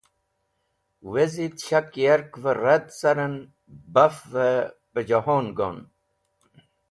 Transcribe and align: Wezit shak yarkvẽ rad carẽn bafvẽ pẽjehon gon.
Wezit 1.11 1.55
shak 1.65 1.87
yarkvẽ 2.03 2.55
rad 2.63 2.85
carẽn 2.99 3.35
bafvẽ 3.93 4.61
pẽjehon 4.93 5.45
gon. 5.57 5.77